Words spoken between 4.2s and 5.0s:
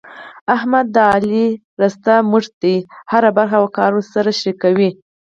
شریکوي.